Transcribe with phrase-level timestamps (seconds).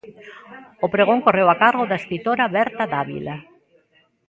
[0.85, 3.35] O pregón correu a cargo da escritora Berta Dávila.